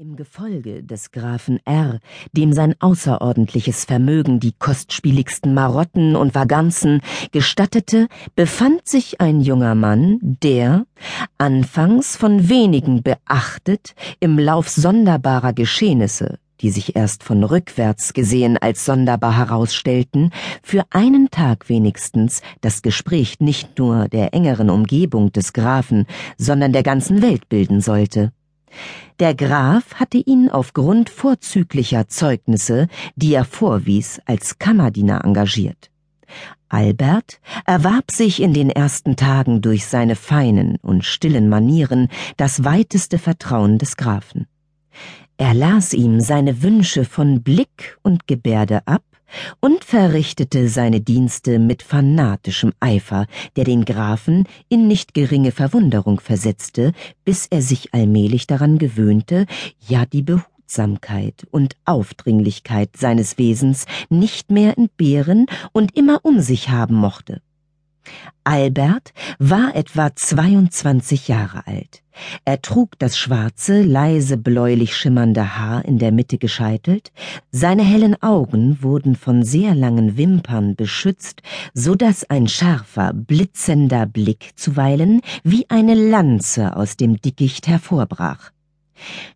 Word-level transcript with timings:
Im 0.00 0.16
Gefolge 0.16 0.82
des 0.82 1.10
Grafen 1.10 1.60
R., 1.66 1.98
dem 2.32 2.54
sein 2.54 2.74
außerordentliches 2.80 3.84
Vermögen 3.84 4.40
die 4.40 4.54
kostspieligsten 4.58 5.52
Marotten 5.52 6.16
und 6.16 6.34
Vaganzen 6.34 7.02
gestattete, 7.32 8.08
befand 8.34 8.88
sich 8.88 9.20
ein 9.20 9.42
junger 9.42 9.74
Mann, 9.74 10.18
der, 10.22 10.86
anfangs 11.36 12.16
von 12.16 12.48
wenigen 12.48 13.02
beachtet, 13.02 13.94
im 14.20 14.38
Lauf 14.38 14.70
sonderbarer 14.70 15.52
Geschehnisse, 15.52 16.38
die 16.62 16.70
sich 16.70 16.96
erst 16.96 17.22
von 17.22 17.44
rückwärts 17.44 18.14
gesehen 18.14 18.56
als 18.56 18.86
sonderbar 18.86 19.36
herausstellten, 19.36 20.30
für 20.62 20.84
einen 20.88 21.30
Tag 21.30 21.68
wenigstens 21.68 22.40
das 22.62 22.80
Gespräch 22.80 23.38
nicht 23.40 23.78
nur 23.78 24.08
der 24.08 24.32
engeren 24.32 24.70
Umgebung 24.70 25.30
des 25.30 25.52
Grafen, 25.52 26.06
sondern 26.38 26.72
der 26.72 26.84
ganzen 26.84 27.20
Welt 27.20 27.50
bilden 27.50 27.82
sollte. 27.82 28.32
Der 29.18 29.34
Graf 29.34 29.94
hatte 29.94 30.18
ihn 30.18 30.48
aufgrund 30.48 31.10
vorzüglicher 31.10 32.08
Zeugnisse, 32.08 32.88
die 33.16 33.34
er 33.34 33.44
vorwies, 33.44 34.20
als 34.26 34.58
Kammerdiener 34.58 35.24
engagiert. 35.24 35.90
Albert 36.68 37.40
erwarb 37.66 38.12
sich 38.12 38.40
in 38.40 38.54
den 38.54 38.70
ersten 38.70 39.16
Tagen 39.16 39.60
durch 39.60 39.86
seine 39.86 40.14
feinen 40.14 40.76
und 40.82 41.04
stillen 41.04 41.48
Manieren 41.48 42.08
das 42.36 42.64
weiteste 42.64 43.18
Vertrauen 43.18 43.78
des 43.78 43.96
Grafen. 43.96 44.46
Er 45.36 45.54
las 45.54 45.94
ihm 45.94 46.20
seine 46.20 46.62
Wünsche 46.62 47.04
von 47.04 47.42
Blick 47.42 47.98
und 48.02 48.26
Gebärde 48.26 48.86
ab 48.86 49.02
und 49.60 49.84
verrichtete 49.84 50.68
seine 50.68 51.00
Dienste 51.00 51.58
mit 51.58 51.82
fanatischem 51.82 52.72
Eifer, 52.80 53.26
der 53.56 53.64
den 53.64 53.84
Grafen 53.84 54.46
in 54.68 54.88
nicht 54.88 55.14
geringe 55.14 55.52
Verwunderung 55.52 56.20
versetzte, 56.20 56.92
bis 57.24 57.46
er 57.46 57.62
sich 57.62 57.94
allmählich 57.94 58.46
daran 58.46 58.78
gewöhnte, 58.78 59.46
ja 59.86 60.06
die 60.06 60.22
Behutsamkeit 60.22 61.46
und 61.50 61.76
Aufdringlichkeit 61.84 62.96
seines 62.96 63.38
Wesens 63.38 63.86
nicht 64.08 64.50
mehr 64.50 64.76
entbehren 64.78 65.46
und 65.72 65.96
immer 65.96 66.20
um 66.22 66.40
sich 66.40 66.70
haben 66.70 66.96
mochte. 66.96 67.42
Albert 68.44 69.12
war 69.38 69.74
etwa 69.76 70.14
22 70.14 71.28
Jahre 71.28 71.66
alt. 71.66 72.02
Er 72.44 72.62
trug 72.62 72.98
das 72.98 73.18
schwarze, 73.18 73.82
leise 73.82 74.36
bläulich 74.36 74.96
schimmernde 74.96 75.56
Haar 75.58 75.84
in 75.84 75.98
der 75.98 76.12
Mitte 76.12 76.38
gescheitelt, 76.38 77.12
seine 77.50 77.82
hellen 77.82 78.20
Augen 78.22 78.82
wurden 78.82 79.16
von 79.16 79.42
sehr 79.42 79.74
langen 79.74 80.16
Wimpern 80.16 80.76
beschützt, 80.76 81.42
so 81.74 81.94
dass 81.94 82.28
ein 82.28 82.48
scharfer, 82.48 83.12
blitzender 83.12 84.06
Blick 84.06 84.50
zuweilen 84.56 85.20
wie 85.44 85.66
eine 85.68 85.94
Lanze 85.94 86.76
aus 86.76 86.96
dem 86.96 87.20
Dickicht 87.20 87.68
hervorbrach. 87.68 88.52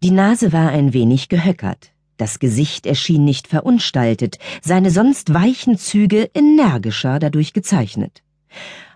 Die 0.03 0.11
Nase 0.11 0.53
war 0.53 0.71
ein 0.71 0.93
wenig 0.93 1.29
gehöckert, 1.29 1.91
das 2.17 2.39
Gesicht 2.39 2.87
erschien 2.87 3.25
nicht 3.25 3.49
verunstaltet, 3.49 4.39
seine 4.62 4.91
sonst 4.91 5.35
weichen 5.35 5.79
Züge 5.79 6.31
energischer 6.35 7.19
dadurch 7.19 7.53
gezeichnet. 7.53 8.23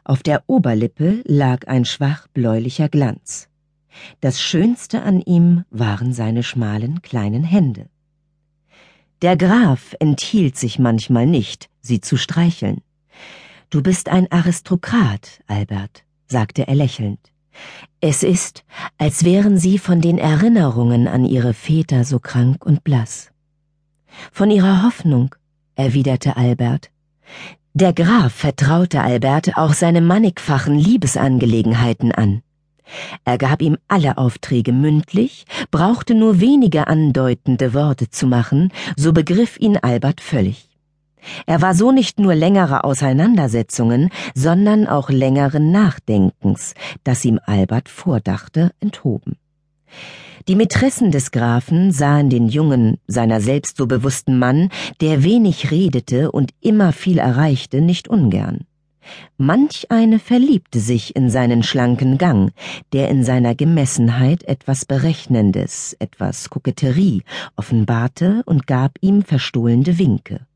Auf 0.04 0.22
der 0.22 0.44
Oberlippe 0.46 1.22
lag 1.24 1.66
ein 1.66 1.84
schwach 1.84 2.28
bläulicher 2.28 2.88
Glanz. 2.88 3.47
Das 4.20 4.40
Schönste 4.40 5.02
an 5.02 5.20
ihm 5.20 5.64
waren 5.70 6.12
seine 6.12 6.42
schmalen 6.42 7.02
kleinen 7.02 7.44
Hände. 7.44 7.88
Der 9.22 9.36
Graf 9.36 9.94
enthielt 9.98 10.56
sich 10.56 10.78
manchmal 10.78 11.26
nicht, 11.26 11.68
sie 11.80 12.00
zu 12.00 12.16
streicheln. 12.16 12.82
Du 13.70 13.82
bist 13.82 14.08
ein 14.08 14.30
Aristokrat, 14.30 15.42
Albert, 15.46 16.04
sagte 16.26 16.68
er 16.68 16.74
lächelnd. 16.74 17.18
Es 18.00 18.22
ist, 18.22 18.64
als 18.96 19.24
wären 19.24 19.58
sie 19.58 19.78
von 19.78 20.00
den 20.00 20.18
Erinnerungen 20.18 21.08
an 21.08 21.24
ihre 21.24 21.52
Väter 21.52 22.04
so 22.04 22.20
krank 22.20 22.64
und 22.64 22.84
blass. 22.84 23.30
Von 24.32 24.50
ihrer 24.50 24.84
Hoffnung, 24.84 25.34
erwiderte 25.74 26.36
Albert. 26.36 26.90
Der 27.74 27.92
Graf 27.92 28.32
vertraute 28.32 29.02
Albert 29.02 29.56
auch 29.56 29.72
seine 29.72 30.00
mannigfachen 30.00 30.76
Liebesangelegenheiten 30.76 32.12
an. 32.12 32.42
Er 33.24 33.38
gab 33.38 33.62
ihm 33.62 33.76
alle 33.88 34.18
Aufträge 34.18 34.72
mündlich, 34.72 35.44
brauchte 35.70 36.14
nur 36.14 36.40
wenige 36.40 36.86
andeutende 36.86 37.74
Worte 37.74 38.10
zu 38.10 38.26
machen, 38.26 38.72
so 38.96 39.12
begriff 39.12 39.58
ihn 39.58 39.76
Albert 39.76 40.20
völlig. 40.20 40.68
Er 41.46 41.60
war 41.62 41.74
so 41.74 41.92
nicht 41.92 42.18
nur 42.18 42.34
längere 42.34 42.84
Auseinandersetzungen, 42.84 44.10
sondern 44.34 44.86
auch 44.86 45.10
längeren 45.10 45.70
Nachdenkens, 45.70 46.74
das 47.04 47.24
ihm 47.24 47.40
Albert 47.44 47.88
vordachte, 47.88 48.70
enthoben. 48.80 49.36
Die 50.46 50.56
Mätressen 50.56 51.10
des 51.10 51.30
Grafen 51.30 51.92
sahen 51.92 52.30
den 52.30 52.48
jungen, 52.48 52.96
seiner 53.06 53.40
selbst 53.40 53.76
so 53.76 53.86
bewussten 53.86 54.38
Mann, 54.38 54.70
der 55.00 55.22
wenig 55.22 55.70
redete 55.70 56.32
und 56.32 56.52
immer 56.60 56.92
viel 56.92 57.18
erreichte, 57.18 57.82
nicht 57.82 58.08
ungern. 58.08 58.60
Manch 59.36 59.86
eine 59.90 60.18
verliebte 60.18 60.80
sich 60.80 61.16
in 61.16 61.30
seinen 61.30 61.62
schlanken 61.62 62.18
Gang, 62.18 62.52
der 62.92 63.08
in 63.08 63.24
seiner 63.24 63.54
Gemessenheit 63.54 64.44
etwas 64.44 64.84
Berechnendes, 64.84 65.96
etwas 65.98 66.50
Koketterie 66.50 67.22
offenbarte 67.56 68.42
und 68.46 68.66
gab 68.66 68.98
ihm 69.00 69.22
verstohlende 69.22 69.98
Winke. 69.98 70.46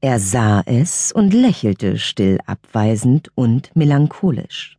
Er 0.00 0.20
sah 0.20 0.62
es 0.66 1.10
und 1.12 1.32
lächelte 1.34 1.98
still 1.98 2.38
abweisend 2.46 3.30
und 3.34 3.74
melancholisch. 3.74 4.78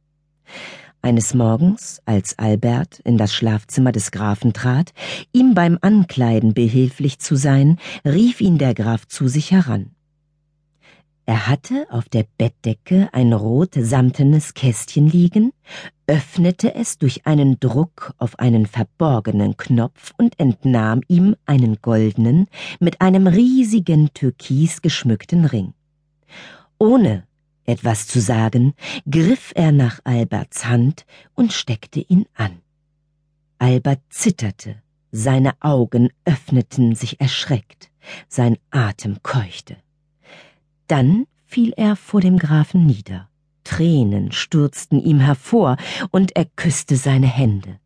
Eines 1.01 1.33
Morgens, 1.33 2.01
als 2.05 2.37
Albert 2.37 2.99
in 2.99 3.17
das 3.17 3.33
Schlafzimmer 3.33 3.93
des 3.93 4.11
Grafen 4.11 4.51
trat, 4.51 4.91
ihm 5.31 5.53
beim 5.53 5.77
Ankleiden 5.81 6.53
behilflich 6.53 7.19
zu 7.19 7.35
sein, 7.35 7.77
rief 8.03 8.41
ihn 8.41 8.57
der 8.57 8.73
Graf 8.73 9.07
zu 9.07 9.29
sich 9.29 9.51
heran. 9.51 9.91
Er 11.29 11.45
hatte 11.45 11.85
auf 11.91 12.09
der 12.09 12.25
Bettdecke 12.39 13.07
ein 13.11 13.33
rot 13.33 13.75
samtenes 13.75 14.55
Kästchen 14.55 15.07
liegen, 15.07 15.53
öffnete 16.07 16.73
es 16.73 16.97
durch 16.97 17.27
einen 17.27 17.59
Druck 17.59 18.15
auf 18.17 18.39
einen 18.39 18.65
verborgenen 18.65 19.55
Knopf 19.55 20.11
und 20.17 20.39
entnahm 20.39 21.01
ihm 21.07 21.35
einen 21.45 21.83
goldenen, 21.83 22.47
mit 22.79 22.99
einem 22.99 23.27
riesigen 23.27 24.11
Türkis 24.15 24.81
geschmückten 24.81 25.45
Ring. 25.45 25.75
Ohne 26.79 27.27
etwas 27.63 28.07
zu 28.07 28.19
sagen, 28.19 28.73
griff 29.07 29.51
er 29.53 29.71
nach 29.71 29.99
Alberts 30.05 30.65
Hand 30.65 31.05
und 31.35 31.53
steckte 31.53 31.99
ihn 31.99 32.25
an. 32.33 32.57
Albert 33.59 34.01
zitterte, 34.09 34.77
seine 35.11 35.53
Augen 35.59 36.09
öffneten 36.25 36.95
sich 36.95 37.21
erschreckt, 37.21 37.91
sein 38.27 38.57
Atem 38.71 39.21
keuchte. 39.21 39.77
Dann 40.89 41.27
fiel 41.45 41.71
er 41.77 41.95
vor 41.95 42.19
dem 42.19 42.39
Grafen 42.39 42.85
nieder. 42.85 43.29
Tränen 43.63 44.31
stürzten 44.31 44.99
ihm 44.99 45.19
hervor, 45.19 45.77
und 46.09 46.35
er 46.35 46.45
küsste 46.45 46.95
seine 46.95 47.27
Hände. 47.27 47.77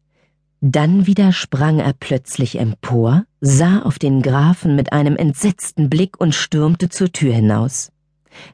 Dann 0.62 1.06
wieder 1.06 1.34
sprang 1.34 1.80
er 1.80 1.92
plötzlich 1.92 2.58
empor, 2.58 3.26
sah 3.42 3.82
auf 3.82 4.00
den 4.00 4.22
Grafen 4.22 4.78
mit 4.78 4.94
einem 4.94 5.18
entsetzten 5.18 5.90
Blick 5.90 6.20
und 6.22 6.34
stürmte 6.34 6.88
zur 6.88 7.12
Tür 7.12 7.34
hinaus. 7.34 7.92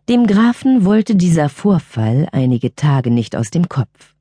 Dem 0.10 0.26
Grafen 0.26 0.84
wollte 0.84 1.16
dieser 1.16 1.50
Vorfall 1.50 2.28
einige 2.32 2.74
Tage 2.74 3.12
nicht 3.12 3.36
aus 3.36 3.52
dem 3.52 3.70
Kopf. 3.70 4.16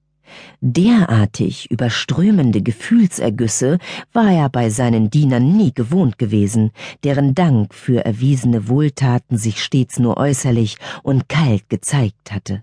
Derartig 0.61 1.71
überströmende 1.71 2.63
Gefühlsergüsse 2.63 3.79
war 4.13 4.31
er 4.31 4.49
bei 4.49 4.71
seinen 4.71 5.11
Dienern 5.11 5.57
nie 5.57 5.73
gewohnt 5.73 6.19
gewesen, 6.19 6.73
deren 7.05 7.35
Dank 7.35 7.75
für 7.75 8.05
erwiesene 8.05 8.69
Wohltaten 8.69 9.39
sich 9.39 9.63
stets 9.63 9.99
nur 9.99 10.17
äußerlich 10.17 10.77
und 11.03 11.29
kalt 11.29 11.69
gezeigt 11.69 12.33
hatte. 12.33 12.63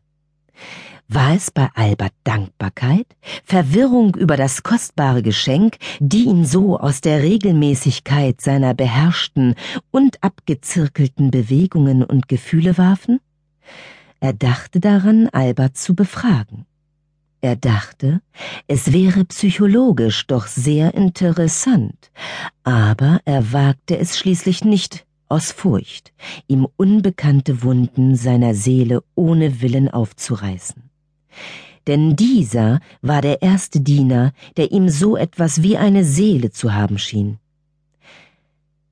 War 1.07 1.35
es 1.35 1.51
bei 1.51 1.69
Albert 1.75 2.13
Dankbarkeit, 2.23 3.05
Verwirrung 3.43 4.15
über 4.15 4.37
das 4.37 4.63
kostbare 4.63 5.21
Geschenk, 5.21 5.77
die 5.99 6.23
ihn 6.23 6.45
so 6.45 6.79
aus 6.79 6.99
der 6.99 7.21
Regelmäßigkeit 7.21 8.41
seiner 8.41 8.73
beherrschten 8.73 9.53
und 9.91 10.23
abgezirkelten 10.23 11.29
Bewegungen 11.29 12.03
und 12.03 12.27
Gefühle 12.27 12.79
warfen? 12.79 13.19
Er 14.19 14.33
dachte 14.33 14.79
daran, 14.79 15.29
Albert 15.31 15.77
zu 15.77 15.93
befragen. 15.93 16.65
Er 17.45 17.55
dachte, 17.55 18.23
es 18.65 18.91
wäre 18.91 19.23
psychologisch 19.25 20.25
doch 20.25 20.47
sehr 20.47 20.95
interessant, 20.95 22.09
aber 22.63 23.19
er 23.23 23.53
wagte 23.53 23.99
es 23.99 24.17
schließlich 24.17 24.63
nicht 24.65 25.05
aus 25.29 25.51
Furcht, 25.51 26.11
ihm 26.47 26.67
unbekannte 26.75 27.61
Wunden 27.61 28.15
seiner 28.15 28.55
Seele 28.55 29.03
ohne 29.13 29.61
Willen 29.61 29.89
aufzureißen 29.91 30.89
denn 31.87 32.15
dieser 32.15 32.79
war 33.03 33.21
der 33.21 33.43
erste 33.43 33.79
Diener, 33.79 34.33
der 34.57 34.71
ihm 34.71 34.89
so 34.89 35.15
etwas 35.15 35.61
wie 35.61 35.77
eine 35.77 36.03
Seele 36.03 36.49
zu 36.49 36.73
haben 36.73 36.97
schien. 36.97 37.37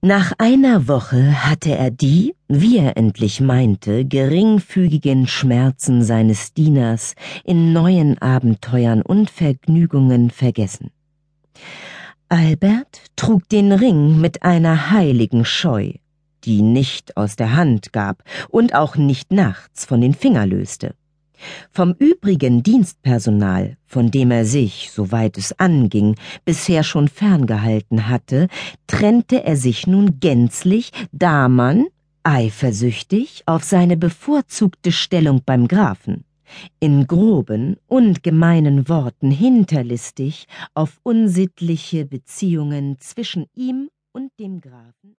Nach 0.05 0.33
einer 0.37 0.89
Woche 0.89 1.45
hatte 1.45 1.77
er 1.77 1.89
die, 1.89 2.35
wie 2.49 2.77
er 2.77 2.97
endlich 2.97 3.39
meinte, 3.39 4.03
geringfügigen 4.03 5.27
Schmerzen 5.27 6.03
seines 6.03 6.53
Dieners 6.53 7.15
in 7.45 7.71
neuen 7.71 8.17
Abenteuern 8.21 9.01
und 9.01 9.29
Vergnügungen 9.29 10.29
vergessen. 10.29 10.91
Albert 12.27 13.03
trug 13.15 13.47
den 13.47 13.71
Ring 13.71 14.19
mit 14.19 14.43
einer 14.43 14.91
heiligen 14.91 15.45
Scheu, 15.45 15.93
die 16.43 16.63
nicht 16.63 17.15
aus 17.15 17.37
der 17.37 17.55
Hand 17.55 17.93
gab 17.93 18.25
und 18.49 18.75
auch 18.75 18.97
nicht 18.97 19.31
nachts 19.31 19.85
von 19.85 20.01
den 20.01 20.13
Finger 20.13 20.45
löste. 20.45 20.95
Vom 21.71 21.93
übrigen 21.99 22.63
Dienstpersonal, 22.63 23.77
von 23.85 24.11
dem 24.11 24.31
er 24.31 24.45
sich, 24.45 24.89
soweit 24.91 25.37
es 25.37 25.57
anging, 25.59 26.15
bisher 26.45 26.83
schon 26.83 27.07
ferngehalten 27.07 28.07
hatte, 28.07 28.47
trennte 28.87 29.43
er 29.43 29.57
sich 29.57 29.87
nun 29.87 30.19
gänzlich, 30.19 30.91
da 31.11 31.47
man, 31.47 31.85
eifersüchtig 32.23 33.43
auf 33.45 33.63
seine 33.63 33.97
bevorzugte 33.97 34.91
Stellung 34.91 35.41
beim 35.45 35.67
Grafen, 35.67 36.23
in 36.79 37.07
groben 37.07 37.77
und 37.87 38.23
gemeinen 38.23 38.87
Worten 38.87 39.31
hinterlistig 39.31 40.47
auf 40.73 40.99
unsittliche 41.03 42.05
Beziehungen 42.05 42.97
zwischen 42.99 43.47
ihm 43.55 43.89
und 44.13 44.31
dem 44.39 44.61
Grafen 44.61 45.15